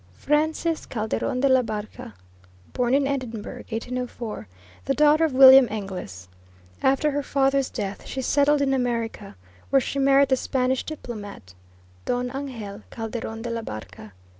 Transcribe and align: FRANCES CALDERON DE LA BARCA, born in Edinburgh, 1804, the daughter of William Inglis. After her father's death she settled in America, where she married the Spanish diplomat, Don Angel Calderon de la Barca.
FRANCES 0.17 0.87
CALDERON 0.87 1.41
DE 1.41 1.47
LA 1.49 1.61
BARCA, 1.61 2.15
born 2.73 2.95
in 2.95 3.05
Edinburgh, 3.05 3.65
1804, 3.69 4.47
the 4.85 4.95
daughter 4.95 5.25
of 5.25 5.33
William 5.35 5.67
Inglis. 5.69 6.27
After 6.81 7.11
her 7.11 7.21
father's 7.21 7.69
death 7.69 8.07
she 8.07 8.23
settled 8.23 8.63
in 8.63 8.73
America, 8.73 9.35
where 9.69 9.79
she 9.79 9.99
married 9.99 10.29
the 10.29 10.37
Spanish 10.37 10.83
diplomat, 10.83 11.53
Don 12.05 12.31
Angel 12.35 12.81
Calderon 12.89 13.43
de 13.43 13.51
la 13.51 13.61
Barca. 13.61 14.13